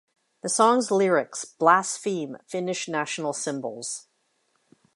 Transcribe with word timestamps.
The 0.41 0.49
song's 0.49 0.89
lyrics 0.89 1.45
blaspheme 1.45 2.37
Finnish 2.47 2.87
national 2.87 3.33
symbols. 3.33 4.07